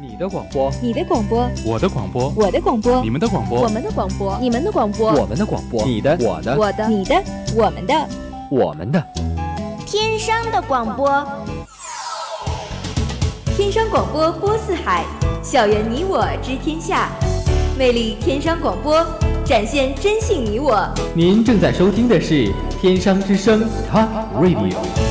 [0.00, 7.20] 你的广播，你的广播，我的广播，我的广播，你们的广播，我们的广播，你们的广播，我们的广播，你的，我的，我的，你的，
[7.56, 8.08] 我们的，
[8.48, 9.04] 我们的，
[9.84, 11.26] 天生的广播，
[13.56, 15.04] 天生广播播四海，
[15.42, 17.10] 校园你我知天下，
[17.76, 19.04] 魅力天生广播，
[19.44, 20.88] 展现真性你我。
[21.12, 24.08] 您正在收听的是天商之声 Top
[24.40, 25.07] Radio。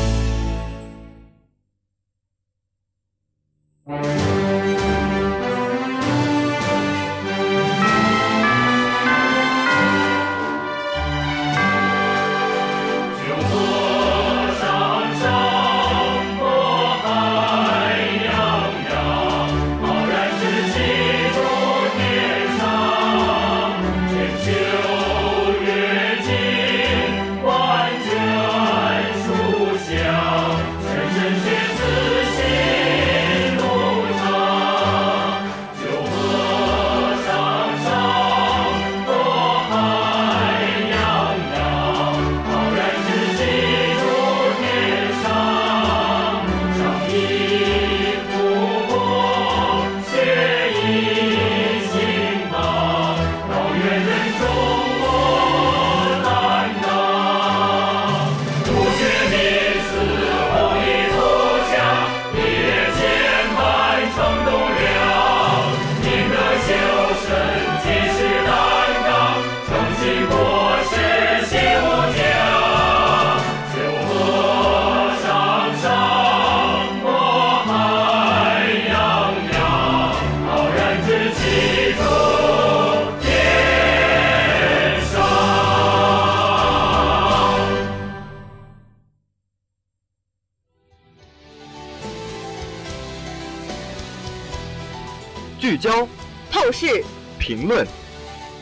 [95.78, 96.08] 聚焦、
[96.52, 97.04] 透视、
[97.38, 97.86] 评论、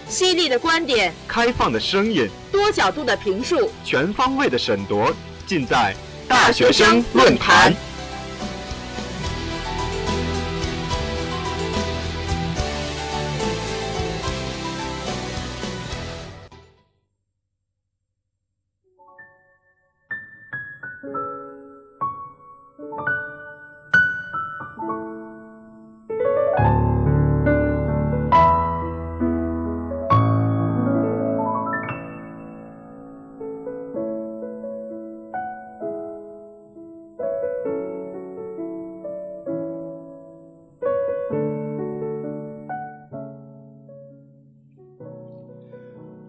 [0.09, 5.15] 犀利的观点、开放的声音、多角度的评述、全方位的审夺，
[5.47, 5.95] 尽在
[6.27, 7.73] 大学生论坛。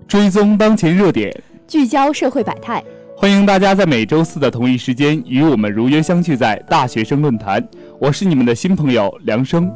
[0.08, 1.34] 追踪当前热点，
[1.66, 2.80] 聚焦社会百态。
[3.16, 7.66] 欢迎大家在每周四的同一时间与我们如约相聚在大学生论坛。
[7.98, 9.68] 我是你们的新朋友梁生。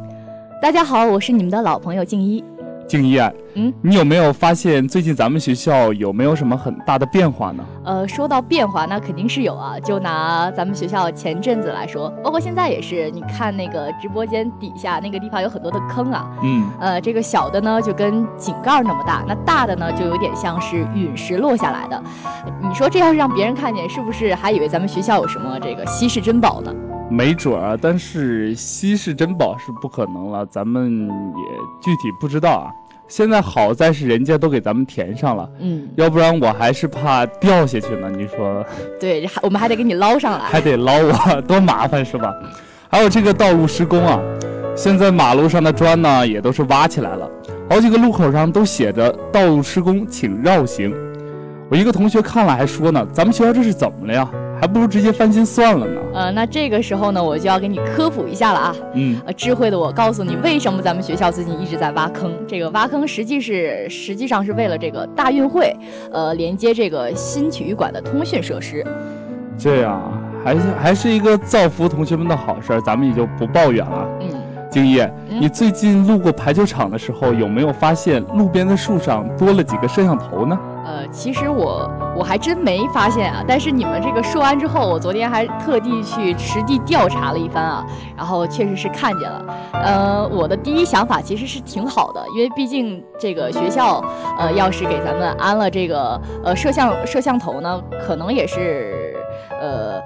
[0.63, 2.45] 大家好，我是你们的老朋友静一。
[2.91, 7.65] 静一啊，嗯，你有没有发现最近咱们学校有没有什么很大的变化呢？
[7.84, 9.78] 呃，说到变化，那肯定是有啊。
[9.78, 16.28] 就拿咱们学校前阵子来说，包括现在也是，你看那个直播间底下那个地方有很多的坑啊。
[16.43, 22.03] 嗯，呃，这个小的呢就跟井盖那么大，那大的呢就有点像是陨石落下来的。
[22.61, 26.75] 你说这要是让别人看见，是不是还以为咱们学校有什么这个稀世珍宝呢？
[27.10, 32.71] 没准儿，但是稀世珍宝是不可能了，咱们也具体不知道啊。
[33.09, 38.09] 现在好在是人家都给咱们填上了，嗯，要不然我还是怕掉下去呢。
[38.09, 38.65] 你说，
[39.00, 42.32] 对，还我们还得给你捞上来，还得捞我，多麻烦是吧？
[42.88, 44.21] 还有这个道路施工啊，
[44.77, 47.28] 现在马路上的砖呢也都是挖起来了，
[47.69, 50.94] 好几个路口上都写着“道路施工，请绕行”。
[51.69, 54.31] 我一个同学看了还说呢，咱们学校这是怎么了呀？
[54.60, 56.00] 还不如直接翻新算了呢。
[56.12, 58.76] 呃，那这个时候呢，我就要给你科普一下了啊。
[58.94, 62.31] 嗯，呃，智慧的我告诉你，为什么咱们学校最近一直在挖坑？
[62.47, 65.75] 这个挖坑实际是实际上是为了这个大运会，
[66.12, 68.84] 呃，连接这个新体育馆的通讯设施。
[69.56, 70.12] 这样啊，
[70.44, 74.09] 还是还是一个造福同学们的好事儿，咱们也就不抱怨了。
[74.21, 74.28] 嗯，
[74.71, 80.59] 敬业，嗯你最近路过排球场的时候，有没有发现路边的树上多了几个摄像头呢？
[80.87, 87.87] 呃，其实我我还真没发现啊，但是你们这个说完之后，我昨天还特地去实地调查了一番啊，
[88.17, 89.45] 然后确实是看见了。
[89.72, 94.03] 呃，我的第一想法其实是挺好的，因为毕竟这个学校，
[94.39, 99.15] 呃，要是给咱们安了这个呃摄像摄像头呢，可能也是
[99.61, 100.01] 呃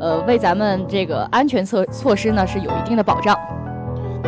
[0.00, 3.38] 呃为咱们这个安全措措施呢是有一定的保障。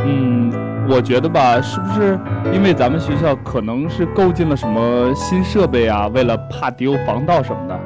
[0.09, 0.53] 嗯，
[0.89, 2.19] 我觉得吧，是不是
[2.53, 6.07] 因为咱们学校可能是购进了什么新设备啊？
[6.15, 7.77] 为了怕丢防盗什么的，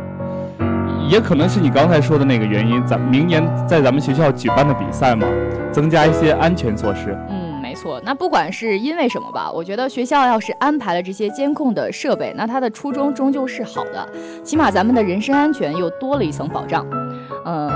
[1.08, 2.84] 也可能是你刚才说的那个原因。
[2.86, 5.26] 咱明年在咱们学校举办的比赛嘛，
[5.72, 7.16] 增加一些安全措施。
[7.30, 7.98] 嗯，没错。
[8.04, 14.06] 那不管是因为什么吧，我觉得学校要是安排了这些监控的设备，那它的初衷终究是好的，
[14.44, 16.86] 起码咱们的人身安全又多了一层保障。
[17.46, 17.70] 嗯，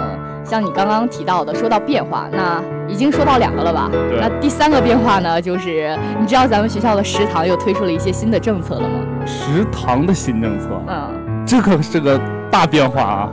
[0.45, 3.91] 像你刚刚提到的，说到变化，那已经说到两个了吧？
[4.21, 9.01] 那第三个变化呢，就是你知道咱们学校的食堂又推出了一些新的政策了吗？
[9.27, 12.21] 食堂的新政策，嗯，这可是个
[12.51, 13.29] 大变化啊！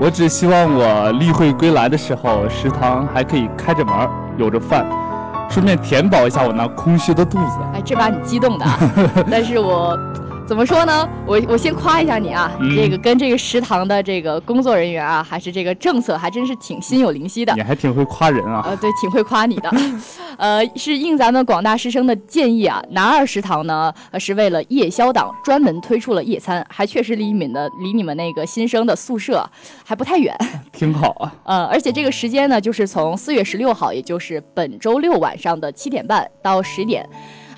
[0.00, 3.94] 我只希望我例会归来的时候，食堂还可以开着门，
[4.36, 4.84] 有着饭，
[5.48, 7.58] 顺便填饱一下我那空虚的肚子。
[7.74, 8.78] 哎，这把你激动的啊，
[9.30, 9.98] 但是我。
[10.48, 11.06] 怎么说呢？
[11.26, 17.60] 我我先夸一下你啊，嗯这个跟这个食堂的这个工作人员啊，还是这个政策，还真是挺心有灵犀的你。
[17.60, 18.62] 还挺会夸人啊！
[18.64, 19.70] 呃，对，挺会夸你的。
[20.38, 29.46] 呃，是应咱们广大师生的建议啊，南二食堂呢，呃，是为了夜宵党专门推出了夜餐，还确实离你们的离你们那个新生的宿舍
[29.84, 30.34] 还不太远。
[30.72, 31.34] 挺好啊。
[31.44, 37.06] 呃，而且这个时间呢，就是从四月十六号，也就是本周六晚上的七点半到十点。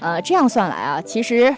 [0.00, 1.54] 呃，这样算来啊，其实。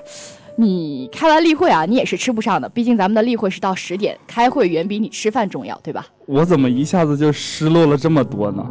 [0.56, 6.06] 你开完例会啊，你也是吃不上的，毕竟咱们的例会是到十点，开会远比你吃饭重要，对吧？
[6.26, 8.66] 我怎么一下子就失落了这么多呢？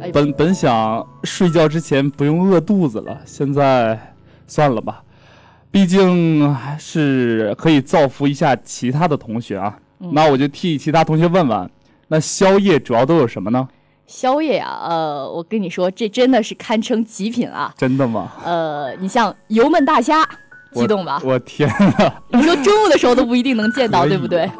[0.00, 4.14] 哎本本想睡觉之前不用饿肚子了，现在
[4.46, 5.02] 算了吧，
[5.70, 9.76] 毕竟还是可以造福一下其他的同学啊。
[10.00, 11.70] 嗯那我就替其他同学问问，
[12.06, 13.68] 那宵夜主要都有什么呢？
[14.06, 17.74] 宵夜呀、呃，我跟你说，这真的是堪称极品啊。
[17.76, 18.32] 真的吗？
[18.44, 20.26] 呃，你像油焖大虾，
[20.72, 21.20] 激动吧？
[21.24, 22.20] 我天啊！
[22.32, 24.50] 你说中午的时候都不一定能见到，对不对？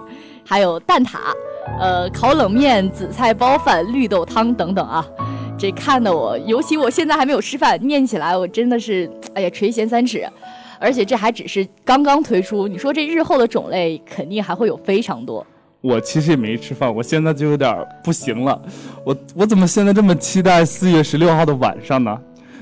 [0.45, 1.19] 还有蛋挞，
[1.79, 5.05] 呃，烤冷面、紫菜包饭、绿豆汤等等啊。
[5.59, 10.27] 这看的我，尤其我现在还没有吃饭，念起来我真的是，哎呀，垂涎三尺。
[10.81, 15.45] 而且这还只是刚刚推出，你说这日后的种类肯定还会有非常多。
[15.81, 18.61] 我其实也没吃饭，我现在就有点不行了。
[19.05, 22.17] 我我怎么现在这么期待四月十六号的晚上呢？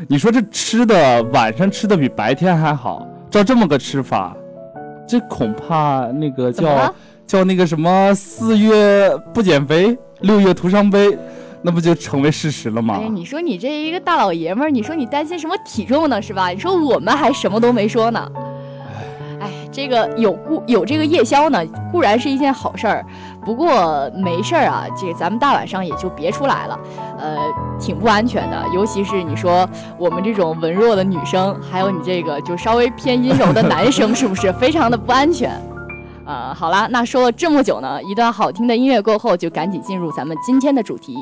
[0.08, 4.34] 你说这吃的晚上吃的比白天还好，照这么个吃法，
[5.06, 6.94] 这恐怕那个叫？
[7.26, 11.18] 叫那个什么四月不减肥，六月徒伤悲，
[11.60, 13.00] 那不就成为事实了吗？
[13.02, 16.50] 哎，你说你这一个大老爷们儿，你说你担心什么体重呢，是吧？
[16.50, 18.30] 你说我们还什么都没说呢。
[19.40, 23.04] 哎，这个有固有这个夜宵呢，固然是一件好事儿，
[23.46, 26.78] 不过没事儿啊，这咱们大晚上也就别出来了，
[27.16, 27.38] 呃，
[27.78, 28.64] 挺不安全的。
[28.74, 29.66] 尤其是你说
[29.96, 35.50] 我们这种文弱的女生，还有你这个就稍微偏阴柔的男生，是不是非常的不安全？
[36.26, 41.16] 呃，好啦，那说了这么久呢，一段好听的音乐过后，就赶紧进入咱们今天的主题：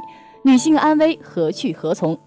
[0.45, 2.19] 女性安危何去何从？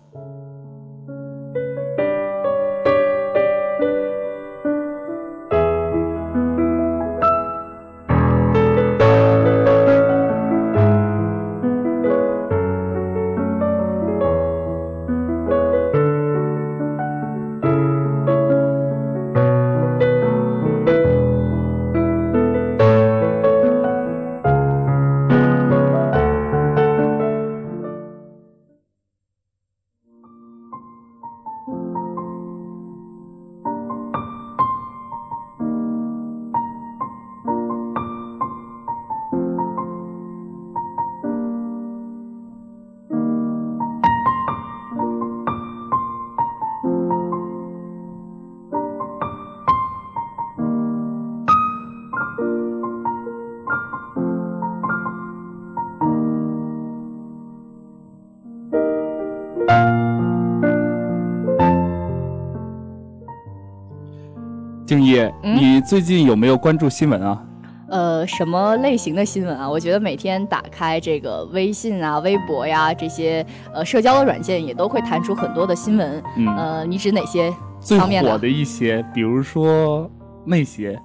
[65.41, 67.41] 你最近有没有关注新闻啊？
[67.89, 69.69] 呃，什么类型的新闻啊？
[69.69, 76.21] 我觉得每天打开这个微信啊、微博呀这些呃社交的软件，也都会弹出很多的新闻。
[76.35, 80.09] 嗯，呃，你指哪些最方面的火的一些，比如说
[80.43, 80.99] 那些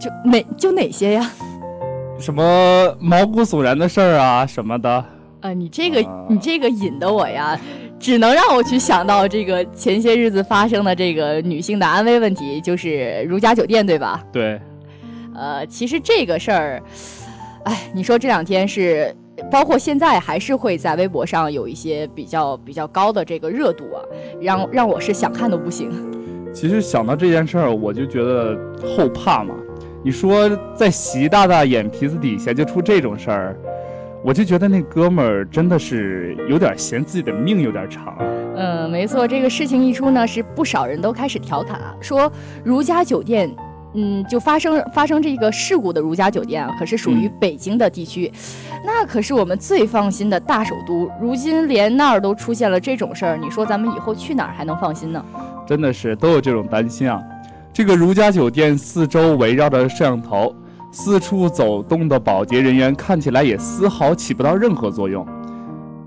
[0.00, 1.30] 就哪就哪些呀？
[2.18, 5.04] 什么毛骨悚然的事儿啊什么的。
[5.40, 7.56] 啊，你这个啊你这个引得我呀，
[8.04, 14.22] 只能让我去想到这个前些日子发生的这个女性的安危问题，就是如家酒店，对吧？
[14.30, 14.60] 对，
[15.34, 16.82] 呃，其实这个事儿，
[17.64, 19.10] 哎，你说这两天是，
[19.50, 24.04] 包括现在还是会在微博上有一些比较比较高的这个热度啊，
[24.38, 25.90] 让让我是想看都不行。
[26.52, 28.54] 其实想到这件事儿，我就觉得
[28.86, 29.54] 后怕嘛。
[30.04, 33.56] 你说在习大大眼皮子底下就出这种事儿，
[34.24, 38.24] 我就觉得那哥们儿真的是有点嫌自己的命有点长啊。
[38.56, 42.32] 嗯，没错，这个事情一出呢，是不少人都开始调侃啊，说
[42.64, 43.54] 如家酒店
[43.92, 48.32] 嗯，就发生发生这个事故的如家酒店啊，可是属于北京的地区，
[48.82, 51.10] 那可是我们最放心的大首都。
[51.20, 55.22] 如今连那儿都出现了这种事儿，你说咱们以后去哪儿还能放心呢？
[55.66, 57.22] 真的是都有这种担心啊！
[57.74, 60.54] 这个如家酒店四周围绕着摄像头，
[60.96, 65.26] 四处走动的保洁人员看起来也丝毫起不到任何作用。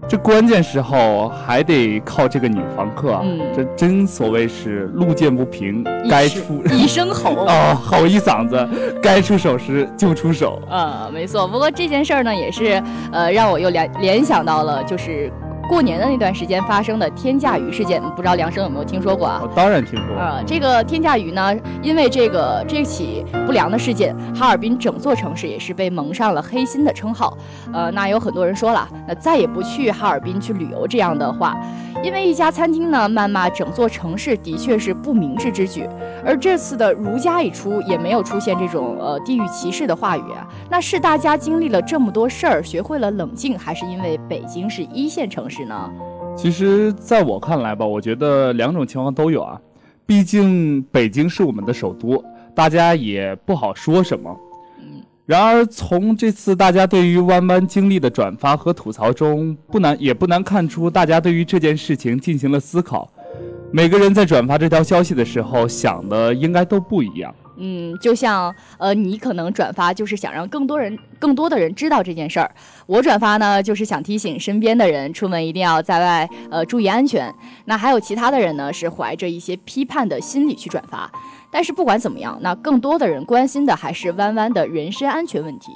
[0.08, 3.22] 这关键时候还得靠这个女房客啊！
[3.26, 8.66] 嗯这真所谓是路见不平，该出 一声吼 啊，吼一嗓子，
[9.04, 10.62] 该出手时就出手。
[10.70, 11.46] 呃，没错。
[11.46, 15.30] 不过这件事儿呢，也是呃让我又联联想到了，就是
[15.68, 19.42] 过年的那段时间发生的天价鱼事件，不知道梁生有没有听说过啊？
[19.44, 27.38] 我当然听说，呃，这个天价鱼呢，因为这个这起不良的事件，哈尔滨整座城市也是被蒙上了黑心的称号。
[27.74, 31.56] 呃，那有很多人说了，那再也不去哈尔滨去旅游这样的话，
[32.02, 35.86] 因为一家餐厅呢谩骂整座城市的确是不明智之举。
[36.26, 40.48] 而这次的如家一出，也没有出现这种呃地域歧视的话语啊。
[40.70, 45.92] 那是大家经历了这么多事儿，学会了冷静，还是因为北京是一线城市呢？
[46.36, 49.60] 其实在我看来吧，我觉得两种情况都有啊。
[50.06, 52.24] 毕竟北京是我们的首都，
[52.56, 54.36] 大家也不好说什么。
[55.26, 63.12] 然而，从这次大家对于弯弯经历的转发和吐槽中，不难也不难看出，大家对于这件事情进行了思考。
[63.70, 67.36] 每个人在转发这条消息的时候，想的应该都不一样。
[67.58, 72.50] 嗯，就像呃，你可能转发就是想让更多人、更多的人知道这件事儿。
[72.86, 77.34] 我转发呢，就是想提醒身边的人，出门一定要在外呃注意安全。
[77.66, 81.12] 那还有其他的人呢，是怀着一些批判的心理去转发。
[81.52, 85.72] 但是不管怎么样，那更多的人关心的还是弯弯的人身安全问题。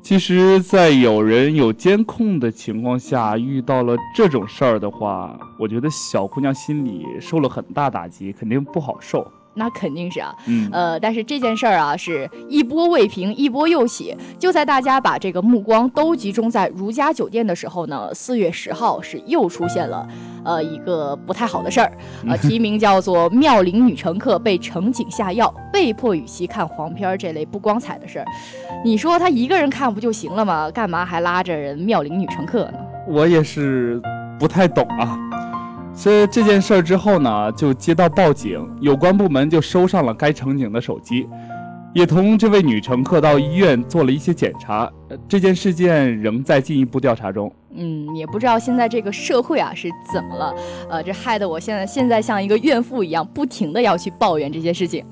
[0.00, 9.26] 其实，在有人有监控的情况下，遇到了这种事儿的话，我觉得小姑娘心里受了很大打击，肯定不好受。
[9.56, 14.14] 那肯定是啊，嗯，呃，但是这件事儿啊，是一波未平，一波又起。
[14.38, 20.06] 就在大家把这个目光都集中在如家酒店的时候呢，四月十号是又出现了，
[20.44, 21.90] 呃，一个不太好的事儿，
[22.28, 28.26] 呃，题名叫做“妙龄女乘客被乘警下药，被迫与其看黄片儿”这类不光彩的事儿。
[28.84, 30.70] 你说他一个人看不就行了吗？
[30.70, 32.78] 干嘛还拉着人妙龄女乘客呢？
[33.08, 34.00] 我也是
[34.38, 35.18] 不太懂啊。
[35.96, 41.26] 所以这件事儿之后呢，就接到报警，有关部门就收上了该乘警的手机，
[41.94, 44.84] 也同这位女乘客到医院做了一些检查。
[45.08, 47.50] 呃这件事件仍在进一步调查中。
[47.78, 50.54] 嗯，也不知道现在这个社会啊是怎么了，
[50.90, 55.04] 呃，这害得我现在现在像一个怨妇一样，不停的要去抱怨这些事情，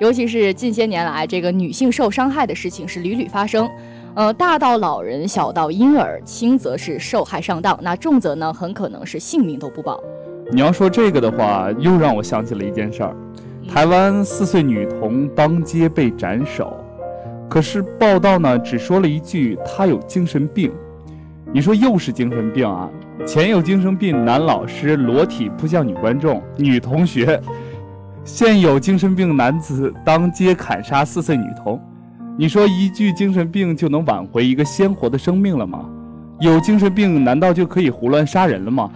[0.00, 3.68] 尤其是近些年来，这个女性受伤害的事情是屡屡发生，
[4.14, 10.00] 呃，大到老人，小到婴儿，轻则是受害上当，那重则呢，很可能是性命都不保。
[10.50, 13.14] 你要说这个的话，又让我想起了一件事儿：
[13.68, 16.76] 台湾四岁女童当街被斩首，
[17.48, 20.70] 可是报道呢只说了一句她有精神病。
[21.54, 22.88] 你说又是精神病啊？
[23.26, 27.40] 前有精神病男老师裸体扑向女观众、女同学，
[28.24, 31.80] 现有精神病男子当街砍杀四岁女童。
[32.38, 35.84] 你说一句精神病就能挽回一个鲜活的生命了吗？
[36.40, 38.90] 有精神病难道就可以胡乱杀人了吗？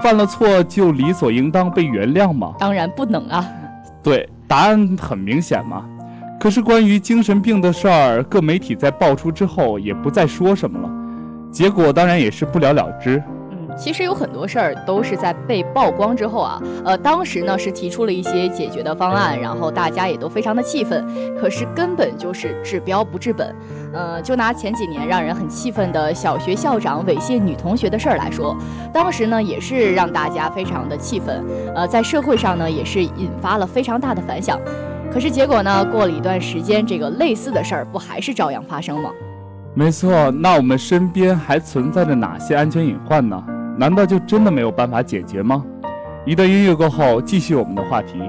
[0.00, 2.54] 犯了错就理所应当被原谅吗？
[2.58, 3.44] 当然不能啊。
[4.02, 5.84] 对，答案很明显嘛。
[6.40, 10.90] 可是关于精神病的事儿，各媒体在爆出之后也不再说什么了，
[11.52, 13.22] 结果当然也是不了了之。
[13.72, 21.04] 嗯，其实有很多事儿都是在被曝光之后啊，呃，当时呢是提出了一些解决的方案，然后大家也都非常的气愤，
[21.38, 23.54] 可是根本就是治标不治本。
[23.92, 28.56] 呃，就拿前几年让人很气愤的小学校长猥亵女同学的事儿来说，
[28.92, 34.58] 当时呢也是让大家非常的气愤，呃，在社会上呢也是引发了非常大的反响。
[35.12, 39.10] 可是结果呢，过了一段时间，这个类似的事儿不还是照样发生吗？
[39.74, 43.42] 没错，那我们身边还存在着哪些安全隐患呢？
[43.76, 45.64] 难道就真的没有办法解决吗？
[46.24, 48.20] 一段音乐过后，继续我们的话题。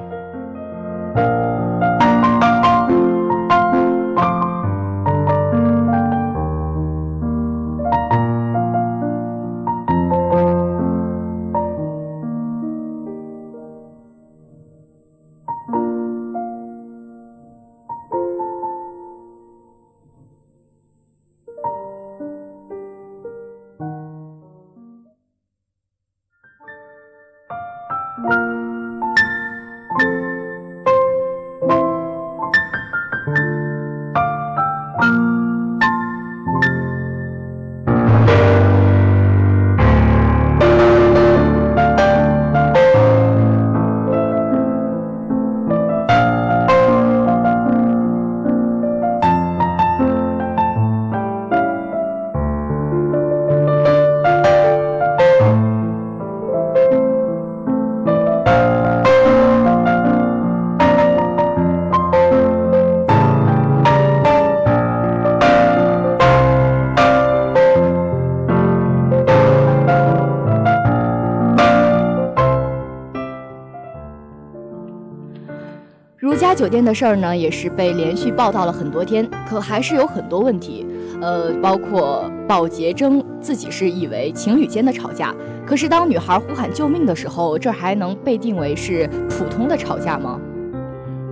[76.53, 80.85] 家酒店的事儿呢，也是被连续报道了很多天，可还是有很多问题。
[81.19, 85.33] 呃，包括保洁争自己是以为情侣间的吵架，
[85.65, 90.39] 可是当女孩呼喊救命的时候，这还能被定为是普通的吵架吗？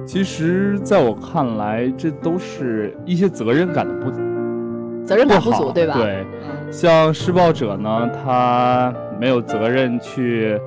[0.08, 4.10] 其实，在我看来，这都是一些责任感的不
[5.06, 5.94] 责任感不足，好对吧？
[5.94, 6.25] 对，
[6.72, 10.60] 像施暴者呢，他没有责任去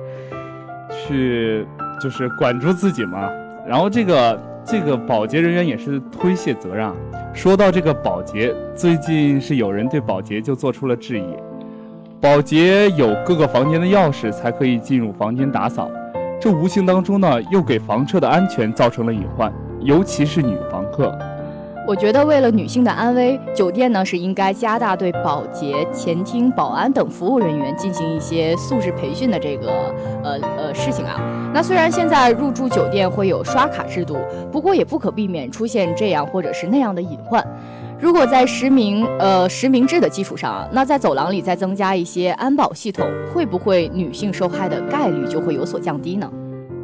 [0.89, 1.67] 去
[1.99, 3.29] 就是管住自己嘛。
[3.67, 6.93] 然后这个这个保洁人员也是推卸责任啊。
[7.33, 11.25] 说到这个保洁，最近是有人对保洁就做出了质疑。
[12.21, 15.89] 保洁有各个房间的钥匙才可以进入房间打扫，
[16.39, 21.15] 这无形当中呢，又给房车的安全造成了隐患，尤其是女房客。
[21.87, 31.21] 我觉得为了女性的安危，酒店呢是应该加大对保洁、前厅、保安等服务人员进行一些素质培训的这个呃呃事情啊。
[31.53, 34.17] 那虽然现在入住酒店会有刷卡制度，
[34.51, 37.45] 不过也不可避免出现这样或者是那样的隐患。
[37.99, 46.27] 如果在实名呃实名制的基础上啊，那在走廊里再增加一些安保系统，会不会女性受害的概率就会有所降低呢？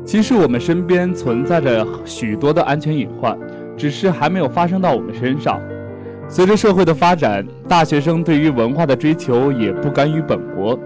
[0.06, 3.38] 其实我们身边存在着许多的安全隐患，
[3.82, 5.60] 只是还没有发生到我们身上。
[6.30, 10.78] 随着社会的发展，大学生对于文化的追求也不甘于本国，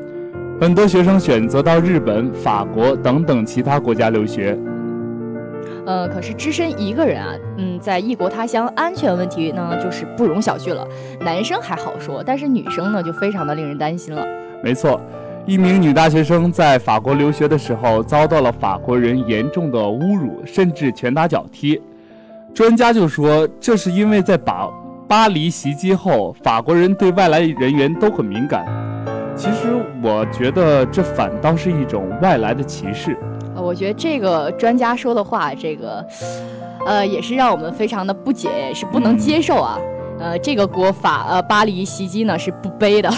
[0.61, 4.57] 很多学生选择到日本、法国等等其他国家留学。
[5.85, 10.87] 呃，可是只身一个人啊，嗯，在异国他乡，安全问题呢就是不容小觑了。
[11.19, 14.25] 男生还好说，但是女生呢就非常的令人担心了。
[14.63, 15.01] 没错，
[15.45, 21.81] 一名女大学生在法国留学的时候，遭到了法国人严重的侮辱，甚至拳打脚踢。
[22.55, 24.69] 专家就说，这是因为在巴
[25.09, 28.65] 巴黎袭击后，法国人对外来人员都很敏感。
[29.35, 33.17] 其实我觉得这反倒是一种外来的歧视。
[33.53, 36.07] 呃，我觉得这个专家说的话，这个，
[36.85, 39.77] 呃，也是让我们非常的不解，也是不能接受啊。
[40.17, 43.11] 呃，这个国法呃巴黎袭击呢是不背的，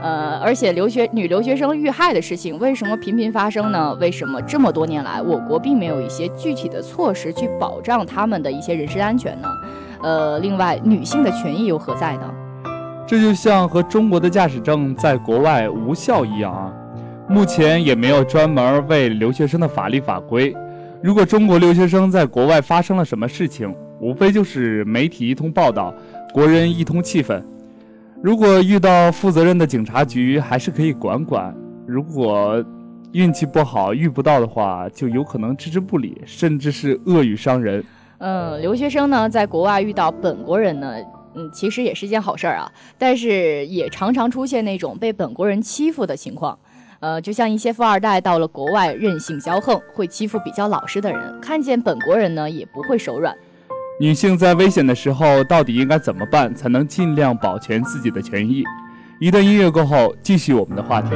[0.00, 3.94] 呃，而且留学女留学生遇害的事情为什么频频发生呢？
[4.00, 9.48] 为什么这么多年来我国并没有一些具体的措施去保障他们的一些人身安全呢？
[10.02, 12.30] 呃，另外女性的权益又何在呢？
[13.06, 16.72] 这就像和中国的驾驶证在国外无效一样啊。
[17.28, 20.54] 目前也没有专门为留学生的法律法规。
[21.02, 25.92] 如果中国留学生在国外发生了什么事情，无非就是媒体一通报道，
[26.32, 27.44] 国人一通气愤。
[28.20, 31.54] 如果遇到负责任的警察局，还是可以管管；
[31.86, 32.62] 如果
[33.12, 37.82] 运气不好遇不到的话，就有可能置之不理，甚至是恶语伤人。
[38.18, 40.96] 嗯，留学生呢，在国外遇到本国人呢，
[41.36, 46.58] 嗯，其实也是一件好事儿啊，但是也常常出现那种被本国人欺负的情况。
[46.98, 53.32] 呃，就像一些富二代到了国外任性骄横，会欺负比较老实的人，看见本国人呢，也不会手软。
[54.00, 58.62] 女性在危险的时候到底应该怎么办，才能尽量保全自己的权益？
[59.18, 61.08] 一段音乐过后，继续我们的话题。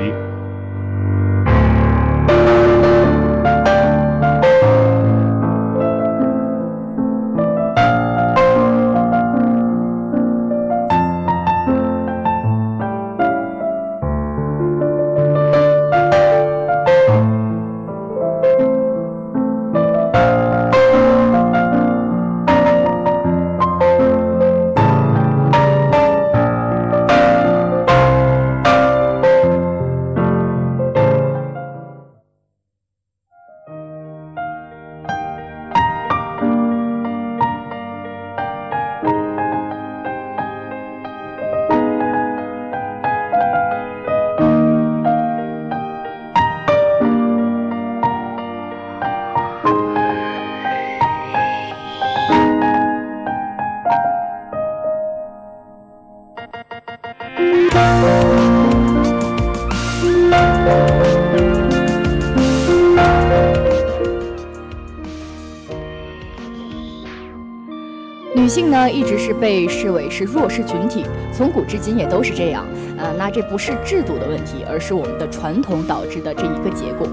[68.52, 72.66] 性呢，一直是被视为是弱势群体，从古至今也都是这样。
[72.98, 77.08] 呃，那这不是制度的问题，而是我们的传统导致的这一个结果。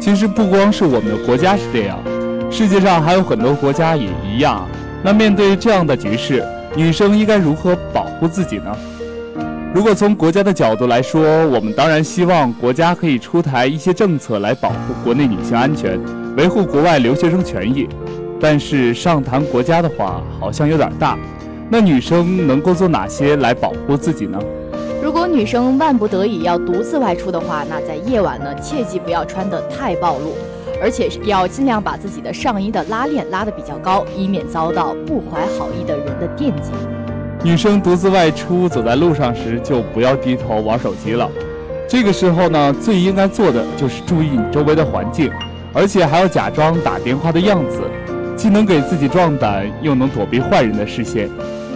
[0.00, 1.98] 其实不光是我们的国家是这样，
[2.50, 4.66] 世界上还有很多国家也一样。
[5.02, 6.42] 那面对这样的局势，
[6.74, 8.74] 女生应该如何保护自己呢？
[9.74, 16.00] 如果从国家的角度来说，我们当然希望国家可以出台一些政策来保护国内女性安全，
[16.38, 17.86] 维护国外留学生权益。
[18.40, 21.18] 但是上谈国家的话，好像有点大。
[21.70, 24.38] 那女生能够做哪些来保护自己呢？
[25.02, 30.32] 如果女生万不得已要独自外出的话，那在夜晚呢，切记不要穿得太暴露。
[30.80, 36.70] 而且要尽量把自己的上衣的拉链拉得比较高，以免遭到不怀好意的人的惦记。
[37.42, 41.28] 女生独自外出走在路上时，就不要低头玩手机了。
[41.88, 45.32] 这个时候呢，最应该做的就是注意你周围的环境，
[45.72, 47.80] 而且还要假装打电话的样子，
[48.38, 51.28] 既能给自己壮胆，又能躲避坏人的视线。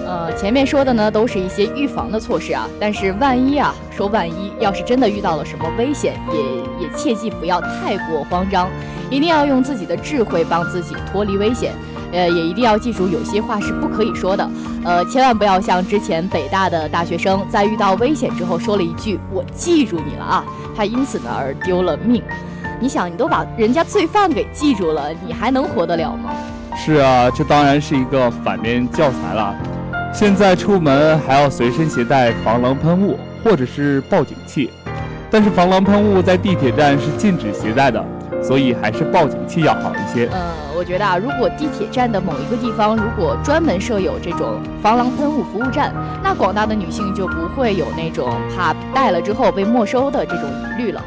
[0.06, 2.68] 呃，前面说的呢，都是一些预防的措施啊。
[2.78, 8.68] 但是万一啊，说万一要是真的遇到了什么危险，也也切记不要太过慌张，
[9.10, 11.72] 一定要用自己的智慧帮自己脱离危险。
[12.12, 14.48] 呃，也一定要记住，有些话是不可以说的。
[14.84, 20.44] 呃，千万不要像之前北大的大学生在遇到危险之后说了一句“我记住你了啊”，
[20.76, 22.22] 他因此呢而丢了命。
[22.82, 26.32] 你想，你都把人家罪犯给记住了，你还能活得了吗？
[26.74, 29.54] 是啊，这当然是一个反面教材了。
[30.12, 34.68] 现在出门还要随身携带防狼喷雾或者是报警器，
[35.30, 38.04] 但是防狼喷雾在地铁站是禁止携带的，
[38.42, 40.28] 所以还是报警器要好一些。
[40.32, 40.40] 嗯，
[40.76, 51.00] 我觉得啊，如果地铁站的某一个地方如果专门设有这种防狼喷雾服务站，那广大的女性就不会有那种怕带了之后被没收的这种疑虑了。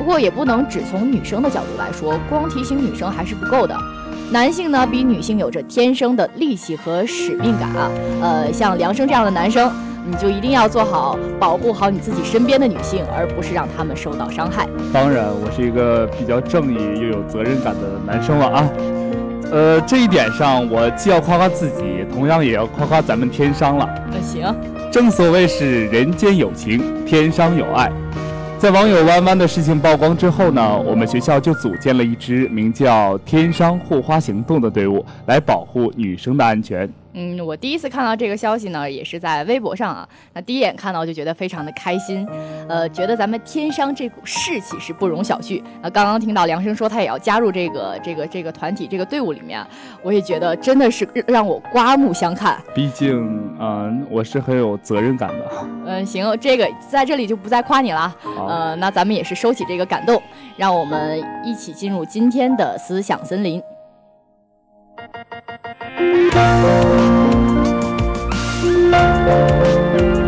[0.00, 3.76] 不过也不能只从女生的角度来说，光提醒女生还是不够的。
[4.32, 7.90] 男性呢，比女性有着天生的力气和使命感啊。
[8.22, 9.70] 呃，像梁生这样的男生，
[10.06, 14.66] 你就一定要做好保护好你自己身边的女性，而不是让他们受到伤害。
[14.90, 18.70] 当然，我是一个比较正义又有责任感的男生了啊。
[19.52, 23.86] 呃，这一点上，我既要夸夸自己，同样也要夸夸咱们天商了。
[24.10, 24.56] 那行，
[24.90, 27.92] 正所谓是人间有情，天商有爱。
[28.60, 36.86] 在网友弯弯的事情曝光之后呢，我们学校就组建了一支名叫“天商护花行动”的队伍，来保护女生的安全。
[37.12, 40.08] 嗯，我第一次看到这个消息呢，也是在微博上啊。
[40.32, 42.26] 那第一眼看到就觉得非常的开心，
[42.68, 45.62] 呃，觉得咱们天商这股士气是不容小觑。
[45.82, 49.60] 那刚刚听到梁生说他也要加入这个这个这个团体这个队伍里面，
[50.02, 52.62] 我也觉得真的是让我刮目相看。
[52.74, 53.12] 毕竟，
[53.58, 55.66] 嗯，我是很有责任感的。
[55.86, 58.14] 嗯，行，这个在这里就不再夸你了。
[58.46, 60.22] 呃，那咱们也是收起这个感动，
[60.56, 63.60] 让我们一起进入今天的思想森林。
[66.32, 66.60] Thank
[70.00, 70.19] you.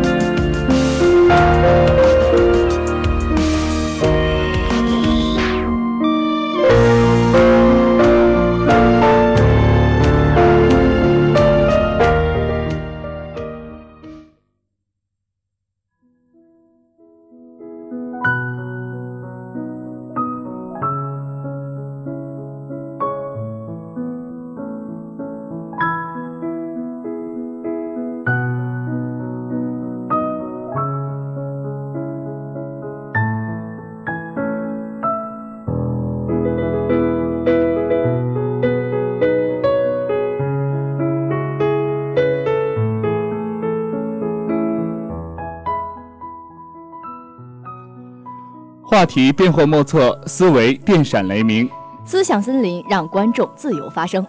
[49.03, 51.69] 话题变幻莫测，思维电闪雷鸣，
[52.05, 54.25] 思想森林让观众自由发声。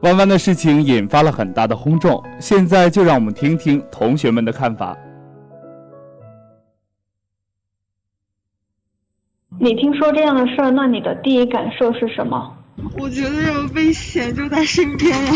[0.00, 4.98] 弯弯的事情引发了很大的轰动，现在就让我们听听同学们的看法。
[9.60, 12.56] 你听说这样的事儿，那你的第一感受是什么？
[12.98, 15.32] 我觉得有危险就在身边呀。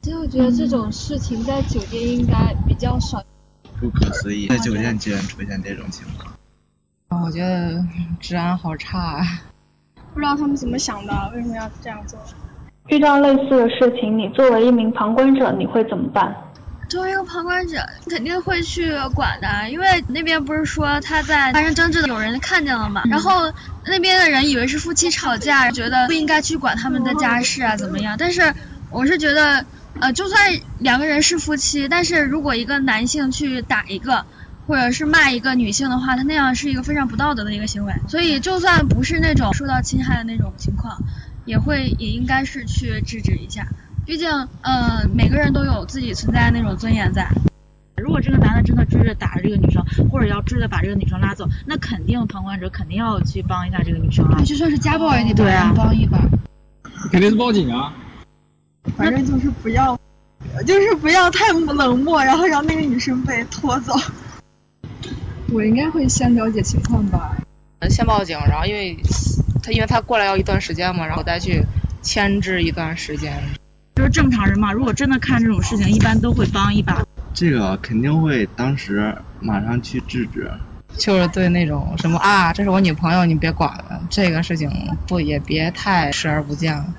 [0.00, 3.22] 其实我觉得这种事情在酒店应该比较少。
[3.78, 6.34] 不可思议，在酒店居然出现这种情况。
[7.24, 7.84] 我觉得
[8.20, 9.26] 治安好差啊！
[10.14, 12.18] 不知道他们怎么想的，为什么要这样做？
[12.88, 16.34] 遇到类似的事情，你作为一名旁观者，你会怎么办？
[16.88, 17.78] 作为一个旁观者，
[18.10, 23.02] 肯定会去管的，因为那边不是说他在发生争执的，有人看见了嘛。
[23.08, 23.52] 然后
[23.86, 28.16] 那边的人以为是夫妻吵架，觉得不应该去管他们的家事啊，怎么样？
[28.18, 28.52] 但是
[28.90, 29.64] 我是觉得，
[30.00, 30.38] 呃，就算
[30.78, 34.26] 两个人是夫妻，但是如果一个男性去打一个。
[34.66, 37.92] 或者是骂一个女性的话，他那样是一个非常不道德的一个行为。
[38.08, 40.96] 所以，就算不是那种受到侵害的那种情况，
[41.44, 43.66] 也会也应该是去制止一下。
[44.06, 44.30] 毕竟，
[44.62, 47.28] 呃，每个人都有自己存在的那种尊严在。
[47.96, 54.42] 如果这个男的真的追着打着这个女生，或者要追着把这个女生拉走，那肯定旁观者肯定要去帮一下这个女生啊。
[54.44, 56.18] 就算是家暴也得帮帮一把。
[57.10, 57.94] 肯定是报警啊。
[58.96, 59.96] 反正就是不要，
[60.66, 63.94] 就是不要太冷漠，然后让那个女生被拖走。
[65.52, 67.36] 我应该会先了解情况吧，
[67.90, 68.96] 先报警，然后因为
[69.62, 71.62] 他因为他过来要一段时间嘛，然后再去
[72.00, 73.32] 牵制一段时间。
[73.94, 77.04] 就是正常人嘛，如果真的看这种事情，一般都会帮一把。
[77.34, 80.50] 这个肯定会当时马上去制止。
[80.96, 84.70] 就是对那种什么啊，这是我女朋友，你别管了，这个事情
[85.06, 86.94] 不也别太视而不见了，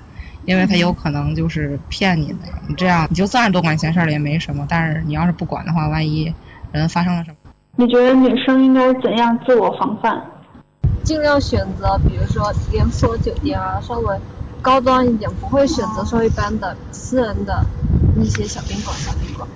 [0.45, 2.37] 因为他有可能就是骗你的。
[2.67, 6.33] 你这样，你就算是多管闲事了也没什么，但是你要是不管的话，万一
[6.71, 7.37] 人发生了什么？
[7.75, 10.21] 你觉得女生应该怎样自我防范？
[11.03, 14.15] 尽量选择，比如说连锁酒店啊，稍微
[14.61, 17.65] 高端一点，不会选择稍微一般的私人的
[18.15, 19.49] 那些小宾馆、小宾馆。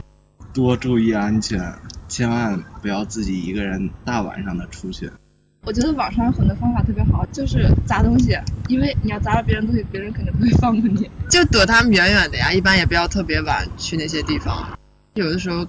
[0.52, 1.62] 多注意安全，
[2.08, 5.12] 千万不要自己一个人大晚上的出去。
[5.64, 8.36] 我觉得网上有很多方法特别好，就是砸东西，
[8.68, 11.08] 因为你要砸了别人东西，别人肯定不会放过你。
[11.30, 14.68] 就躲他们远远的呀，一般也不要特别晚去那些地方。
[15.14, 15.66] 有的时候，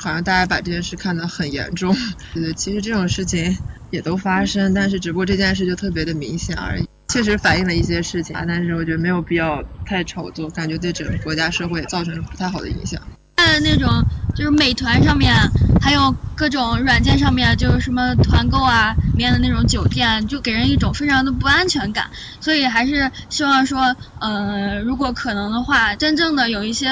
[0.00, 1.94] 好像大家把这件事看得很严重。
[2.32, 3.56] 对 对，其实这种事情
[3.90, 6.88] 也都发生，但是只不过这件事就特别的明显而已。
[7.08, 13.02] 确实反映了一些事情啊，但是我觉得没有必要太炒作，感觉对整个国家社会造成了不太好的影响。
[13.46, 15.34] 在那种就是美团上面，
[15.80, 22.10] 还有各种软件上面，就是什么团购啊，里面的那种酒店，就给人一种非常的不安全感。
[22.40, 26.88] 所以还是希望说，呃，如果可能的话，真正的有一些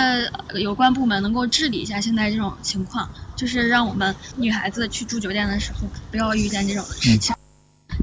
[0.55, 7.38] 有关部门能够治理一下现在这种情况，就是让我们女孩子去住酒店的时候，不要遇见这种事情。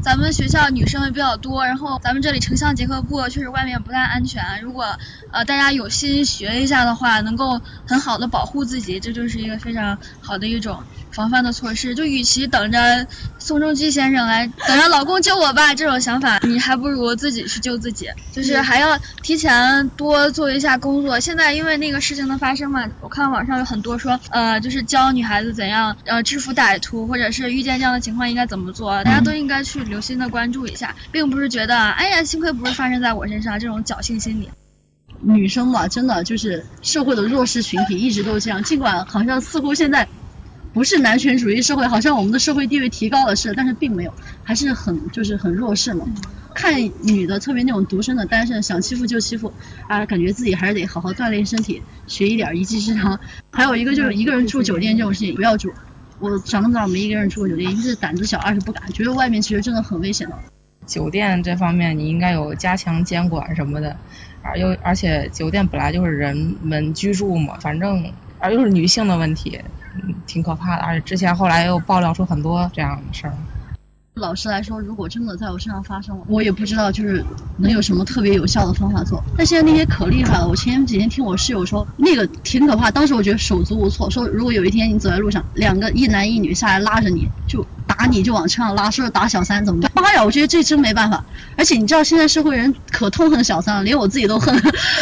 [0.01, 4.61] 咱们学校女生也比较多，然后咱们这里城乡结合部确实外面不太安全。
[4.61, 4.85] 如果
[5.31, 11.95] 呃大家有心学一下的话，能够很好的保护自己，这就是一个非常好的一种防范的措施。
[11.95, 13.07] 就与其等着
[13.39, 18.09] 宋仲基先生来等着老公救我吧这种想法，你还不如自己去救自己。
[18.33, 21.17] 就是还要提前多做一下工作。
[21.21, 29.85] 现在因为那个事情的发生嘛，我看网上有很多说呃就是教女孩子怎样呃制服歹徒，或者是遇见这样的情况应该怎么做，大家都应该去。
[29.85, 34.49] 留心的关注一下，并不是觉得哎呀，幸亏不是发生在我身上这种侥幸心理。
[35.21, 38.63] 女生嘛，真的就是社会的弱势群体，一直都是这样。
[38.63, 40.07] 尽管好像似乎现在
[40.75, 46.05] 不是男权主义社会，好像我们的社会地位提高了似的，但是并没有，还是很就是很弱势嘛。
[46.53, 49.53] 看女的，特别那种独生的单身，想欺负就欺负
[49.87, 53.17] 啊，感觉自己还是得好好锻炼身体，学一点一技之长。
[53.51, 55.71] 还有一个就是一个人住酒店这种事情，不要住。
[56.19, 60.37] 我长这么大没一个人住过酒店，一是胆子小，二是不敢，觉得外面其实真的很危险的。
[60.85, 63.95] 酒店这方面你应该有加强监管什么的，
[64.41, 69.57] 而又而且酒店本来就是人们居住嘛，反正而又是女性的问题，
[70.25, 70.83] 挺可怕的。
[70.83, 73.47] 而且之前后来又爆料出很多这样的事儿。
[74.15, 77.21] 老实来说，如果真的在我身上发生了，我也不知道就是
[77.57, 79.21] 能有什么特别有效的方法做。
[79.37, 82.89] 但现在那些可厉害了，我前几天听我室友说，那个挺可怕。
[82.89, 89.91] 当时我觉得手足无措，说如果有一天你走在路上，两个一男一女下来拉着你就打你就往车上拉，说是打小三怎么办？
[90.01, 91.25] 妈呀，我觉得这真没办法。
[91.57, 94.55] 而且你知道现在社会人可痛恨小三了，连我自己都恨。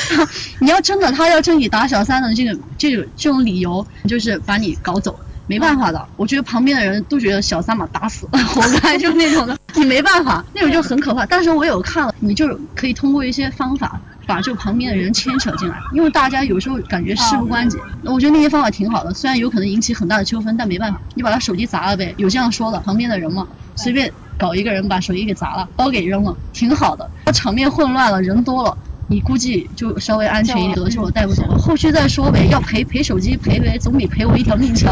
[0.59, 5.19] 你要真的他要正你打小三的这个这种这种理由，就是把你搞走。
[5.47, 11.25] 没办法的，我觉得旁边的人都觉得小三把打死， 活该，就那种的，你没办法，那种就很可怕。
[11.25, 27.09] 但是我有看了，你就可以通过一些方法把就旁边的人牵扯进来，因为大家有时候感觉事不关己，我觉得那些方法挺好的，虽然有可能引起很大的纠纷，但没办法，你把他手机砸了呗，有这样说的，旁边的人嘛，随便搞一个人把手机给砸了，包给扔了，挺好的。
[27.33, 28.77] 场面混乱了，人多了，
[29.13, 31.43] 你估计就稍微安全一点，得救了，带不走。
[31.43, 34.91] 了，后续再说呗，要赔赔手机赔呗，总比赔我一条命强。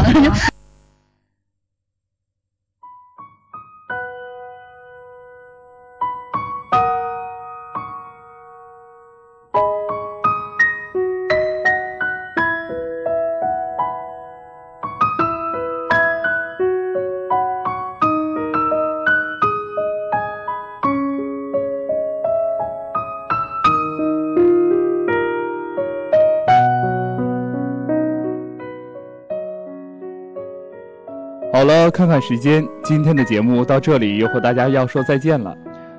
[31.92, 35.54] 看看时间，今天的节目到这里又和大家要说再见了。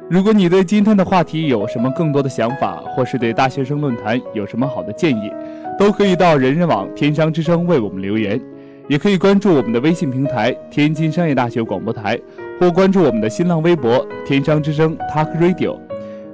[0.09, 5.31] 如果你对今天的话题有什么更多的想法，或是对大学生论坛有什么好的建议，
[5.77, 8.41] 都可以到人人网天商之声为我们留言，
[8.89, 12.19] 也可以关注我们的微信平台天津商业大学广播台，
[12.59, 15.77] 或关注我们的新浪微博天商之声 Talk Radio。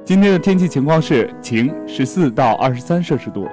[0.06, 3.46] 今天的天气情况是晴，十四到二十三摄氏度。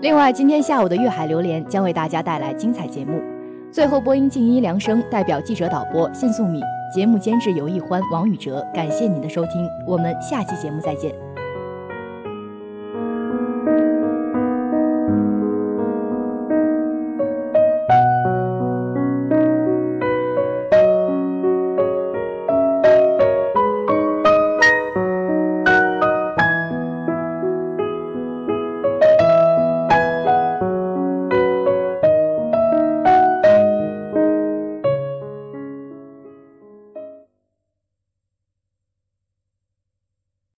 [0.00, 3.20] 另外，今天下午的粤海榴莲将为大家带来精彩节目。
[3.74, 6.62] 最后，播音静音良声代表记者导播信素敏，
[6.94, 11.12] 节目监制尤一欢、王宇哲，感谢您的收听，我们下期节目再见。